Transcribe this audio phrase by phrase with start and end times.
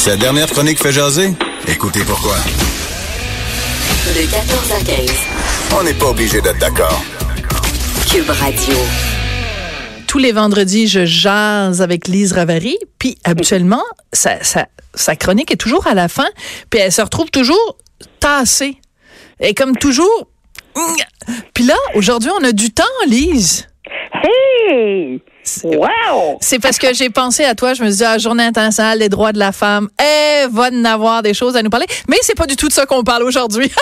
[0.00, 1.34] Sa dernière chronique fait jaser?
[1.68, 2.34] Écoutez pourquoi.
[4.06, 5.10] De 14 à 15.
[5.78, 7.04] On n'est pas obligé d'être d'accord.
[8.10, 8.78] Cube Radio.
[10.06, 12.78] tous les vendredis, je jase avec Lise Ravary.
[12.98, 16.30] Puis habituellement, sa, sa, sa chronique est toujours à la fin.
[16.70, 17.76] Puis elle se retrouve toujours
[18.20, 18.78] tassée.
[19.38, 20.28] Et comme toujours.
[21.52, 23.68] Puis là, aujourd'hui, on a du temps, Lise.
[24.24, 25.20] Hey!
[25.64, 26.38] Wow!
[26.40, 29.08] C'est parce que j'ai pensé à toi, je me suis dit, ah, Journée internationale des
[29.08, 31.86] droits de la femme, elle va en avoir des choses à nous parler.
[32.08, 33.70] Mais c'est pas du tout de ça qu'on parle aujourd'hui.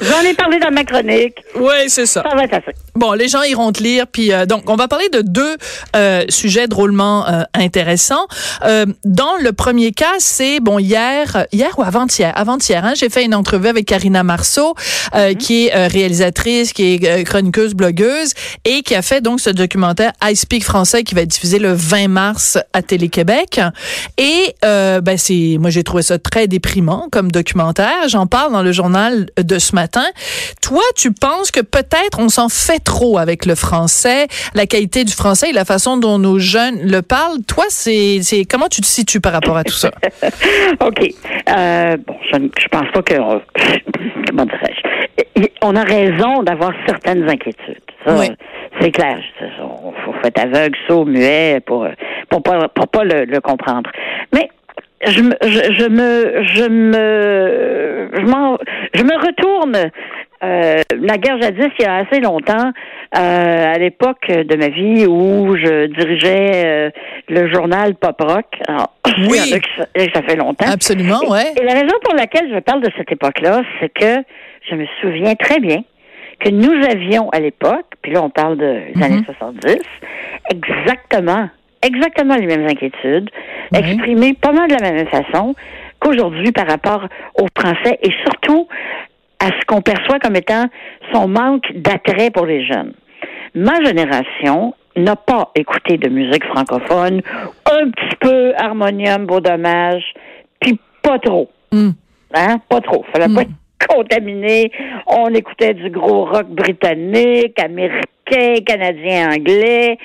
[0.00, 1.42] J'en ai parlé dans ma chronique.
[1.54, 2.22] oui, c'est ça.
[2.28, 2.72] Ça va être assez.
[2.96, 4.06] Bon, les gens iront te lire.
[4.10, 5.56] Puis euh, donc, on va parler de deux
[5.94, 8.26] euh, sujets drôlement euh, intéressants.
[8.64, 13.24] Euh, dans le premier cas, c'est bon hier, hier ou avant-hier, avant-hier, hein, j'ai fait
[13.24, 14.74] une entrevue avec Karina Marceau,
[15.14, 18.32] euh, qui est euh, réalisatrice, qui est euh, chroniqueuse, blogueuse,
[18.64, 21.74] et qui a fait donc ce documentaire I Speak français qui va être diffusé le
[21.74, 23.60] 20 mars à Télé-Québec.
[24.16, 28.08] Et euh, ben c'est, moi j'ai trouvé ça très déprimant comme documentaire.
[28.08, 30.04] J'en parle dans le journal de ce matin.
[30.62, 35.12] Toi, tu penses que peut-être on s'en fait trop avec le français, la qualité du
[35.12, 37.42] français et la façon dont nos jeunes le parlent.
[37.46, 39.90] Toi, c'est, comment tu te situes par rapport à tout ça?
[40.80, 41.00] OK.
[41.50, 43.14] Euh, bon, je, ne- je pense pas que.
[44.28, 45.46] Comment dirais-je?
[45.62, 47.80] On a raison d'avoir certaines inquiétudes.
[48.06, 48.28] Ça, Oui.
[48.80, 49.18] C'est clair.
[49.60, 51.86] On faut faut être aveugle, sourd, muet pour,
[52.30, 53.90] pour pas, pour pas le, le comprendre.
[54.34, 54.48] Mais
[55.06, 58.58] je me, je, je me, je me, je, m'en-
[58.94, 59.90] je me retourne.
[60.46, 62.70] Euh, la guerre jadis, il y a assez longtemps,
[63.18, 66.90] euh, à l'époque de ma vie où je dirigeais euh,
[67.28, 68.46] le journal Pop Rock.
[68.68, 68.92] Alors,
[69.28, 69.38] Oui.
[69.44, 70.66] il y en a qui sa- ça fait longtemps.
[70.72, 71.52] Absolument, Et- ouais.
[71.60, 74.22] Et la raison pour laquelle je parle de cette époque-là, c'est que
[74.70, 75.82] je me souviens très bien
[76.38, 79.02] que nous avions à l'époque, puis là on parle des Mhm.
[79.02, 79.78] années 70,
[80.50, 81.48] exactement,
[81.82, 83.30] exactement les mêmes inquiétudes,
[83.72, 83.78] Oui.
[83.78, 85.54] exprimées pas mal de la même façon
[85.98, 87.06] qu'aujourd'hui par rapport
[87.40, 88.68] au français et surtout
[89.38, 90.66] à ce qu'on perçoit comme étant
[91.12, 92.92] son manque d'attrait pour les jeunes.
[93.54, 97.20] Ma génération n'a pas écouté de musique francophone,
[97.70, 100.04] un petit peu harmonium, beau dommage,
[100.60, 101.50] puis pas trop.
[101.72, 101.90] Hmm.
[102.34, 102.56] Hein?
[102.68, 103.04] Pas trop.
[103.12, 104.72] Fallait pas être contaminé.
[105.06, 109.98] On écoutait du gros rock britannique, américain, canadien, anglais.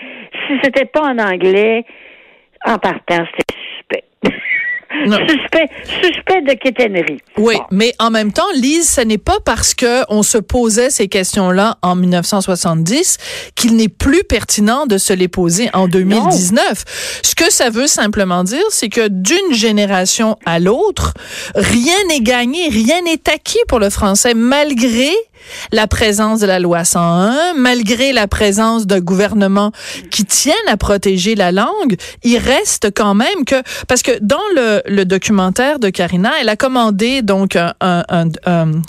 [0.48, 1.86] Si c'était pas en anglais,
[2.66, 3.61] en partant, c'était.
[5.08, 5.18] Non.
[5.28, 5.70] suspect,
[6.02, 7.20] suspect de quétainerie.
[7.38, 7.64] Oui, Bon.
[7.72, 11.78] mais en même temps, Lise, ce n'est pas parce que on se posait ces questions-là
[11.82, 13.18] en 1970
[13.56, 17.20] qu'il n'est plus pertinent de se les poser en 2019.
[17.24, 21.14] Ce que ça veut simplement dire, c'est que d'une génération à l'autre,
[21.56, 25.10] rien n'est gagné, rien n'est acquis pour le français, malgré
[25.72, 29.72] la présence de la loi 101, malgré la présence d'un gouvernement
[30.10, 33.56] qui tienne à protéger la langue, il reste quand même que
[33.88, 37.74] parce que dans le, documentaire de Karina, elle a commandé donc un,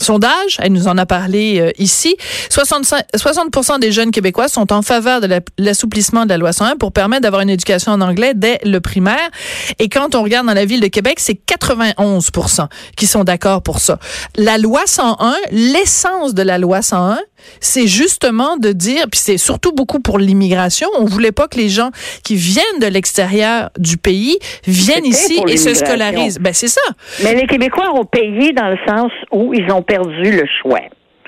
[0.01, 2.17] sondage, elle nous en a parlé euh, ici.
[2.51, 6.77] 65 60% des jeunes québécois sont en faveur de la- l'assouplissement de la loi 101
[6.77, 9.31] pour permettre d'avoir une éducation en anglais dès le primaire.
[9.79, 13.79] Et quand on regarde dans la ville de Québec, c'est 91% qui sont d'accord pour
[13.79, 13.99] ça.
[14.37, 17.19] La loi 101, l'essence de la loi 101,
[17.61, 21.69] c'est justement de dire, puis c'est surtout beaucoup pour l'immigration, on voulait pas que les
[21.69, 21.91] gens
[22.25, 26.39] qui viennent de l'extérieur du pays viennent ici et se scolarisent.
[26.39, 26.81] Ben c'est ça.
[27.25, 30.81] Mais les Québécois ont payé dans le sens où ils ont perdu le choix.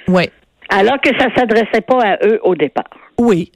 [0.08, 0.28] Oui.
[0.68, 2.84] Alors que ça s'adressait pas à eux au départ.
[3.18, 3.52] Oui.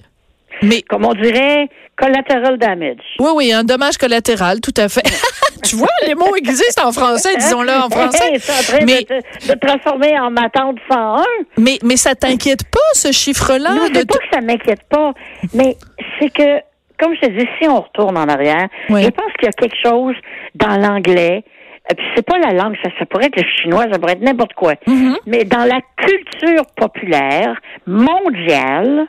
[0.62, 2.96] Mais Comme on dirait, collateral damage.
[3.20, 5.02] oui, oui, un dommage collatéral, tout à fait.
[5.68, 8.32] tu vois, les mots existent en français, disons-le en français.
[8.32, 11.22] Hey, c'est en train Mais- de, te- transformer en ma tante 101.
[11.58, 13.70] Mais, mais ça t'inquiète pas, ce chiffre-là?
[13.74, 15.12] non, de c'est pas que ça m'inquiète pas,
[15.54, 15.76] mais
[16.18, 16.60] c'est que,
[16.98, 19.02] comme je te dis, si on retourne en arrière, Oui.
[19.04, 20.14] je pense qu'il y a quelque chose
[20.54, 21.44] dans l'anglais.
[21.90, 24.22] euh, Puis c'est pas la langue, ça, ça pourrait être le chinois, ça pourrait être
[24.22, 24.74] n'importe quoi.
[24.86, 25.16] Mm-hmm.
[25.26, 27.54] Mais dans la culture populaire
[27.86, 29.06] mondiale,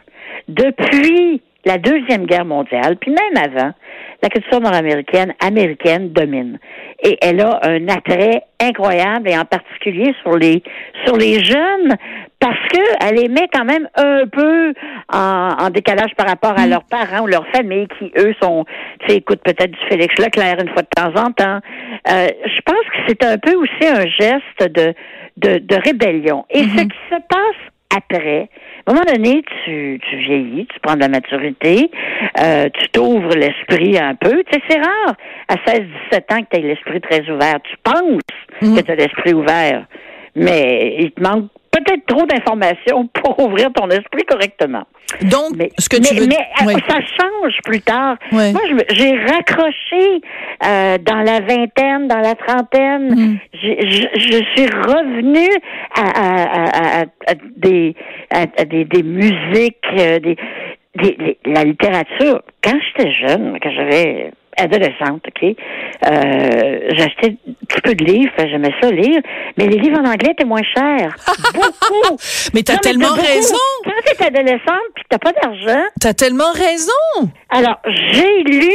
[0.48, 3.72] depuis la Deuxième Guerre mondiale, puis même avant,
[4.22, 6.60] la culture nord-américaine, américaine, domine.
[7.04, 10.62] Et elle a un attrait incroyable, et en particulier sur les
[11.06, 11.96] sur les jeunes,
[12.40, 14.74] parce que elle les met quand même un peu
[15.14, 18.66] en, en décalage par rapport à leurs parents ou leur famille, qui eux sont,
[19.00, 21.60] tu sais, écoutent peut-être du Félix Leclerc une fois de temps en temps.
[22.10, 24.94] Euh, je pense que c'est un peu aussi un geste de
[25.38, 26.46] de, de rébellion.
[26.50, 28.50] Et ce qui se passe après,
[28.90, 31.92] à un moment donné, tu, tu vieillis, tu prends de la maturité,
[32.42, 34.44] euh, tu t'ouvres l'esprit un peu.
[34.46, 35.16] Tu sais, c'est rare
[35.48, 37.60] à 16-17 ans que tu aies l'esprit très ouvert.
[37.64, 38.20] Tu penses
[38.60, 39.86] que tu as l'esprit ouvert,
[40.36, 41.52] mais il te manque
[41.90, 44.84] peut-être trop d'informations pour ouvrir ton esprit correctement.
[45.24, 46.38] Donc, Mais, ce que tu mais, veux mais,
[46.76, 48.16] euh, ça change plus tard.
[48.32, 50.22] Moi, j'ai raccroché
[50.66, 53.16] euh, dans la vingtaine, dans la trentaine.
[53.16, 53.38] Mm.
[53.54, 55.50] Je, je suis revenue
[55.96, 57.96] à, à, à, à- à des,
[58.70, 60.38] des, des musiques, euh, des,
[60.96, 62.42] des, des- la littérature.
[62.64, 68.74] Quand j'étais jeune, quand j'avais adolescente, ok, euh, j'achetais un petit peu de livres, j'aimais
[68.82, 69.22] ça lire,
[69.58, 71.16] mais les livres en anglais étaient moins chers.
[71.54, 72.18] Beaucoup.
[72.54, 73.56] Mais t'as tellement raison.
[73.84, 77.30] Quand t'es adolescente puis que t'as pas d'argent, T'as tellement raison.
[77.50, 77.80] alors
[78.12, 78.72] j'ai lu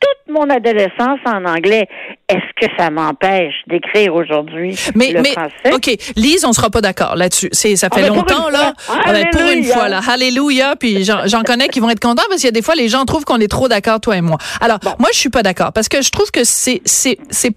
[0.00, 1.88] toute mon adolescence en anglais.
[2.28, 5.72] Est-ce que ça m'empêche d'écrire aujourd'hui Mais, le mais, français?
[5.72, 7.48] OK, Lise, on sera pas d'accord là-dessus.
[7.52, 8.74] C'est, ça Ah, fait pour longtemps, là.
[8.78, 8.96] fois.
[9.04, 10.00] Ah, ben, pour une fois, là.
[10.08, 10.74] Alléluia.
[10.76, 13.04] Puis j'en, connais qui vont être contents parce qu'il y a des fois, les gens
[13.04, 14.38] trouvent qu'on est trop d'accord, toi et moi.
[14.60, 17.52] Alors, moi, je suis pas d'accord parce que je trouve que c'est, c'est, c'est,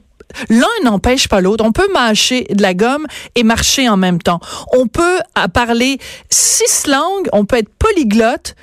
[0.50, 1.66] L'un n'empêche pas l'autre.
[1.66, 4.40] On peut mâcher de la gomme et marcher en même temps.
[4.78, 5.20] On peut
[5.54, 5.98] parler
[6.30, 8.56] six langues, on peut être polyglotte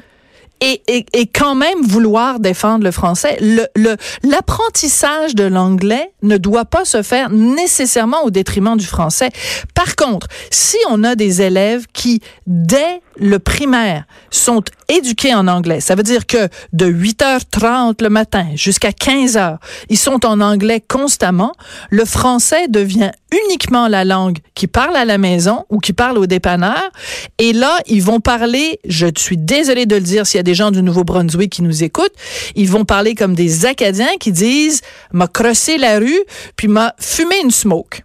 [0.60, 3.36] et, et, et quand même vouloir défendre le français.
[3.40, 9.30] Le, le, l'apprentissage de l'anglais ne doit pas se faire nécessairement au détriment du français.
[9.74, 15.80] Par contre, si on a des élèves qui, dès le primaire, sont éduqués en anglais,
[15.80, 19.56] ça veut dire que de 8h30 le matin jusqu'à 15h,
[19.88, 21.52] ils sont en anglais constamment,
[21.90, 26.26] le français devient uniquement la langue qui parle à la maison ou qui parle au
[26.26, 26.90] dépanneur.
[27.38, 30.54] Et là, ils vont parler, je suis désolée de le dire s'il y a des
[30.54, 32.14] gens du Nouveau-Brunswick qui nous écoutent,
[32.54, 34.80] ils vont parler comme des Acadiens qui disent
[35.12, 36.22] m'a crossé la rue
[36.56, 38.00] puis m'a fumé une smoke.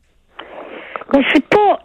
[1.33, 1.79] C'est pas,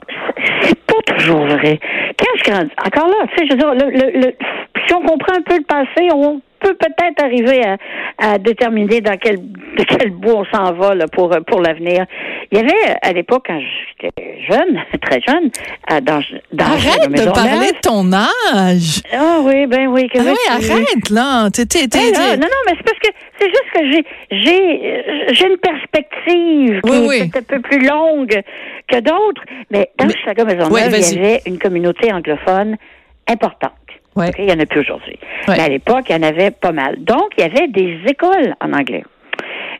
[0.63, 1.79] c'est pas toujours vrai.
[2.19, 4.33] Quand je grandis, encore là, tu sais, je veux dire, le,
[4.87, 7.77] si on comprend un peu le passé, on peut peut-être arriver à,
[8.19, 9.39] à déterminer dans quel,
[9.77, 12.07] de quel bout on s'en va là, pour, pour l'avenir.
[12.51, 15.51] Il y avait, à l'époque, quand j'étais jeune, très jeune,
[16.03, 16.21] dans,
[16.53, 19.03] dans Arrête de parler de ton âge.
[19.13, 20.09] Ah oui, ben oui.
[20.09, 21.49] que Ah oui, arrête là.
[21.51, 23.09] T'es, t'es, t'es- Ben non, non, mais c'est parce que
[23.39, 25.03] c'est juste que j'ai j'ai euh,
[25.33, 27.29] j'ai une perspective qui Oui, est oui.
[27.31, 28.41] peut-être un peu plus longue
[28.89, 29.43] que d'autres.
[29.71, 32.77] Mais dans Mais- Chicago Maisonneuve, Ouais, il y avait une communauté anglophone
[33.29, 33.73] importante.
[34.15, 34.31] Ouais.
[34.39, 35.19] Il n'y en a plus aujourd'hui.
[35.47, 35.55] Ouais.
[35.59, 36.97] Mais à l'époque, il y en avait pas mal.
[37.01, 39.05] Donc, il y avait des écoles en anglais.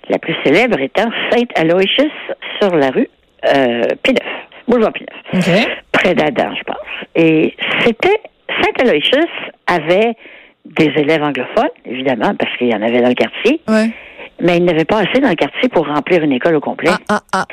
[0.09, 2.13] La plus célèbre étant Saint Aloysius
[2.61, 3.09] sur la rue
[3.45, 4.23] euh, Pineuf,
[4.69, 6.77] boulevard Pineuf près d'Adam, je pense.
[7.15, 7.55] Et
[7.85, 9.27] c'était Saint Aloysius
[9.67, 10.15] avait
[10.65, 13.91] des élèves anglophones, évidemment, parce qu'il y en avait dans le quartier, Ouais.
[14.41, 16.91] mais il n'y avait pas assez dans le quartier pour remplir une école au complet.
[17.09, 17.45] Ah, ah,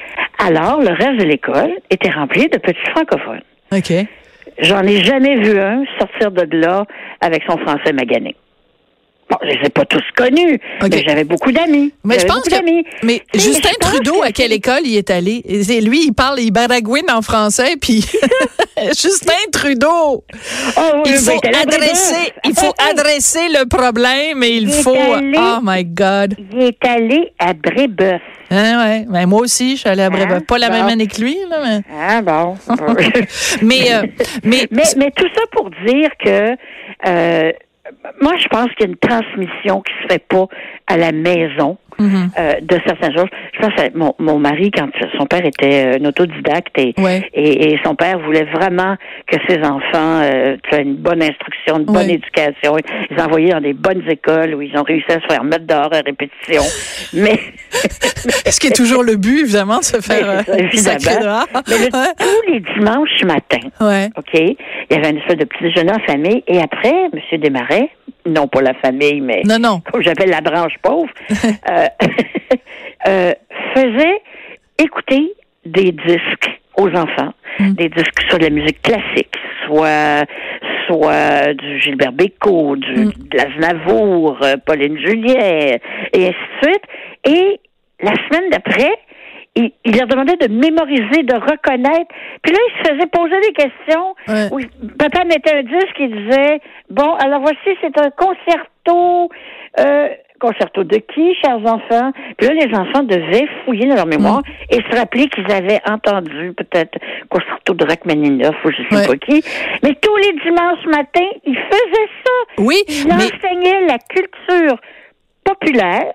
[0.43, 3.41] Alors, le reste de l'école était rempli de petits francophones.
[3.71, 3.77] ah.
[3.77, 3.93] OK.
[4.59, 6.85] J'en ai jamais vu un sortir de là
[7.21, 8.35] avec son français magané.
[9.33, 11.91] Bon, je les ai pas tous connus, mais j'avais beaucoup d'amis.
[12.03, 12.55] Mais je pense que.
[13.05, 15.41] Mais Justin Trudeau, que à quelle école il est allé?
[15.45, 18.05] Et Lui, il parle, il baragouine en français, puis
[18.87, 20.23] Justin Trudeau.
[20.77, 22.31] Oh, oui, Il ben, faut adresser, Brébeuf.
[22.45, 24.93] il faut adresser le problème et il faut.
[24.95, 26.35] allé- Oh my God.
[26.53, 28.21] Il est allé à Brébeuf.
[28.51, 29.05] Hein, ouais.
[29.09, 30.37] Ben, moi aussi, je suis allée à Brébeuf.
[30.37, 30.45] Hein?
[30.47, 30.75] Pas la Bon.
[30.75, 31.81] même année que lui, là, mais.
[31.99, 32.55] Ah bon?
[33.61, 34.03] Mais, euh,
[34.43, 36.55] mais, mais, mais tout ça pour dire que
[37.07, 37.51] euh,
[38.21, 40.47] moi, je pense qu'il y a une transmission qui se fait pas
[40.87, 42.31] à la maison Mhm.
[42.39, 43.27] euh, de certaines choses.
[43.53, 47.29] Je pense à mon, mon mari, quand son père était euh, un autodidacte et, Ouais.
[47.35, 48.95] et, et son père voulait vraiment
[49.27, 52.13] que ses enfants euh, aient une bonne instruction, une bonne Ouais.
[52.15, 52.77] éducation.
[53.11, 55.93] Ils envoyaient dans des bonnes écoles où ils ont réussi à se faire mettre dehors
[55.93, 56.63] à répétition.
[57.13, 57.37] Mais
[58.49, 60.99] ce qui est toujours le but, évidemment, de se faire ça, euh, évidemment.
[60.99, 61.45] sacrer dehors.
[61.69, 62.13] Mais le- Ouais.
[62.19, 64.09] tous les dimanches matin, Ouais.
[64.17, 64.33] OK?
[64.33, 64.55] Il
[64.89, 66.43] y avait une espèce de petit déjeuner en famille.
[66.47, 67.39] Et après, M.
[67.39, 67.89] Desmarais,
[68.25, 69.81] non pas la famille, mais Non, non.
[69.91, 71.09] comme j'appelle la branche pauvre,
[71.69, 71.87] euh,
[73.07, 73.33] euh,
[73.75, 74.21] faisait
[74.77, 75.33] écouter
[75.65, 77.73] des disques aux enfants, Mm.
[77.73, 79.35] des disques soit de la musique classique,
[79.67, 80.25] soit
[80.87, 83.11] soit du Gilbert Bécaud, du, Mm.
[83.31, 85.77] de l'Aznavour, euh, Pauline Julien,
[86.13, 86.83] et ainsi de suite.
[87.25, 87.59] Et
[88.01, 88.89] la semaine d'après,
[89.55, 92.07] il, il leur demandait de mémoriser, de reconnaître.
[92.41, 94.15] Puis là, il se faisait poser des questions.
[94.27, 94.47] Ouais.
[94.51, 94.59] Où
[94.97, 99.29] papa mettait un disque et disait, bon, alors voici, c'est un concerto,
[99.79, 102.11] euh, concerto de qui, chers enfants?
[102.37, 104.43] Puis là, les enfants devaient fouiller dans leur mémoire Mm.
[104.71, 106.97] et se rappeler qu'ils avaient entendu peut-être
[107.29, 109.07] concerto de Rachmaninoff ou je sais Ouais.
[109.07, 109.43] pas qui.
[109.83, 112.31] Mais tous les dimanches matins, ils faisaient ça.
[112.57, 114.77] Oui, Ils mais enseignaient la culture
[115.43, 116.13] populaire.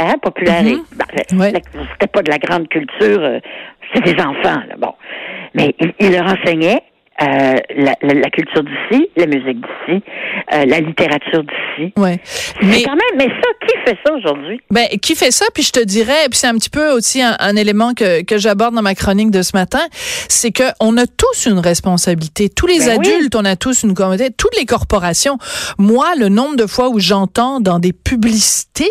[0.00, 0.62] Hein, populaire.
[0.64, 0.82] Mhm.
[0.96, 1.52] ben, Ouais.
[1.92, 3.38] C'était pas de la grande culture, euh,
[3.94, 4.92] c'est des enfants, là, bon.
[5.54, 6.82] Mais ils il leur enseignaient
[7.22, 10.02] euh, la, la- la culture d'ici, la musique d'ici,
[10.52, 11.92] euh, la littérature d'ici.
[11.96, 12.18] ouais.
[12.60, 14.60] Mais quand même, mais ça, qui fait ça aujourd'hui?
[14.72, 15.44] Ben, qui fait ça?
[15.54, 18.36] Puis je te dirais, puis c'est un petit peu aussi un, un élément que, que
[18.36, 22.48] j'aborde dans ma chronique de ce matin, c'est que on a tous une responsabilité.
[22.48, 23.08] Tous les Ben oui.
[23.12, 24.30] adultes, on a tous une communauté.
[24.36, 25.38] Toutes les corporations.
[25.78, 28.90] Moi, le nombre de fois où j'entends dans des publicités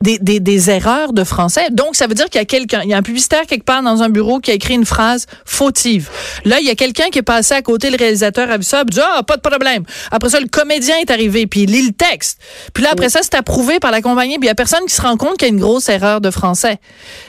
[0.00, 1.68] des, des, des erreurs de français.
[1.70, 3.82] Donc, ça veut dire qu'il y a quelqu'un, il y a un publicitaire quelque part
[3.82, 6.08] dans un bureau qui a écrit une phrase fautive.
[6.44, 8.82] Là, il y a quelqu'un qui est passé à côté, le réalisateur a vu ça,
[8.86, 9.84] il dit, ah, pas de problème.
[10.10, 12.40] Après ça, le comédien est arrivé, puis il lit le texte.
[12.74, 14.94] Puis là, après ça, c'est approuvé par la compagnie, puis il y a personne qui
[14.94, 16.78] se rend compte qu'il y a une grosse erreur de français.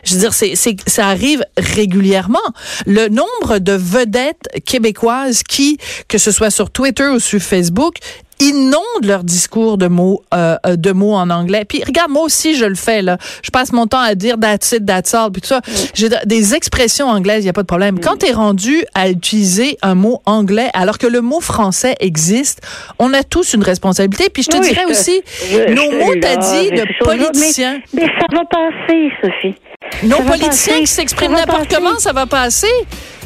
[0.03, 2.39] Je veux dire, c'est, c'est, ça arrive régulièrement.
[2.85, 7.95] Le nombre de vedettes québécoises qui, que ce soit sur Twitter ou sur Facebook,
[8.39, 11.65] inondent leur discours de mots euh, euh, de mots en anglais.
[11.65, 13.17] Puis regarde, moi aussi je le fais là.
[13.43, 15.61] Je passe mon temps à dire that's it, that's all, puis tout ça.
[15.93, 17.99] J'ai de- des expressions anglaises, il y a pas de problème.
[17.99, 22.61] Quand tu es rendu à utiliser un mot anglais alors que le mot français existe,
[22.97, 24.29] on a tous une responsabilité.
[24.29, 27.79] Puis je te Oui, dirais je- aussi je- nos je mots t'as dit de politiciens.
[27.93, 29.55] Mais, mais ça va passer, Sophie.
[30.03, 32.67] Nos Ça politiciens qui s'expriment n'importe comment, ça va passer.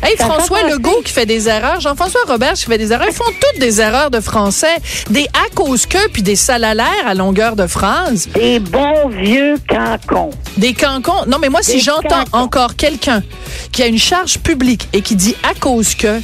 [0.04, 0.64] Hey, Ça François.
[0.70, 3.80] Legault qui fait des erreurs, Jean-François Robert qui fait des erreurs, ils font toutes des
[3.82, 4.76] erreurs de français,
[5.10, 10.32] des à cause que puis des salalaires à longueur de phrase, Des bons vieux cancons.
[10.58, 11.26] des cancons.
[11.28, 13.24] Non mais moi si j'entends encore quelqu'un
[13.72, 16.20] qui a une charge publique et qui dit à cause que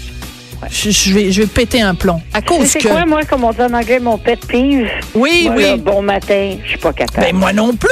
[0.69, 2.21] je, je vais je vais péter un plomb.
[2.33, 4.89] À cause C'est que quoi, moi, comme on dit en anglais, mon pet peeve?
[5.15, 5.63] Oui, Moi, oui.
[5.63, 7.21] là, bon matin, je suis pas capable.
[7.27, 7.89] Ben moi non plus.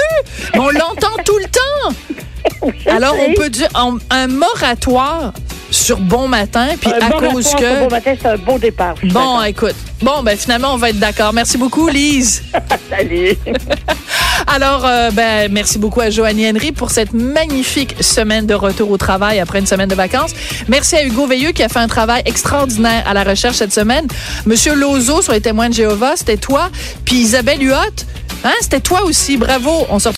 [0.53, 2.71] Mais on l'entend tout le temps.
[2.91, 3.69] Alors on peut dire
[4.09, 5.31] un moratoire
[5.71, 8.95] sur bon matin puis Un à bon cause que Bon matin, c'est un beau départ.
[9.03, 9.75] Bon, écoute.
[10.01, 11.33] Bon, ben finalement, on va être d'accord.
[11.33, 12.43] Merci beaucoup, Lise.
[12.89, 13.35] Salut.
[14.47, 18.97] Alors, euh, ben, merci beaucoup à Joanie Henry pour cette magnifique semaine de retour au
[18.97, 20.31] travail après une semaine de vacances.
[20.67, 24.07] Merci à Hugo Veilleux qui a fait un travail extraordinaire à la recherche cette semaine.
[24.45, 26.69] Monsieur Lozo sur les témoins de Jéhovah, c'était toi.
[27.03, 28.05] Puis Isabelle Huot,
[28.43, 29.37] hein, c'était toi aussi.
[29.37, 29.85] Bravo.
[29.89, 30.15] On se retrouve